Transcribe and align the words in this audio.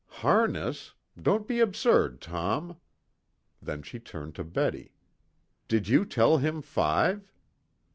"Harness? 0.25 0.95
Don't 1.21 1.47
be 1.47 1.59
absurd, 1.59 2.21
Tom." 2.21 2.77
Then 3.61 3.83
she 3.83 3.99
turned 3.99 4.33
to 4.33 4.43
Betty. 4.43 4.95
"Did 5.67 5.87
you 5.89 6.05
tell 6.05 6.39
him 6.39 6.63
five?" 6.63 7.31